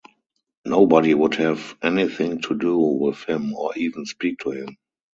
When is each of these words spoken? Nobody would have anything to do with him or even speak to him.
Nobody 0.65 1.13
would 1.13 1.35
have 1.35 1.77
anything 1.83 2.41
to 2.41 2.57
do 2.57 2.75
with 2.75 3.23
him 3.25 3.53
or 3.53 3.77
even 3.77 4.07
speak 4.07 4.39
to 4.39 4.49
him. 4.49 4.75